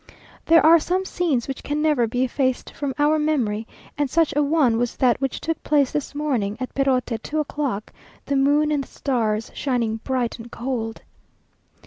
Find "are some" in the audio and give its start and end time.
0.65-1.05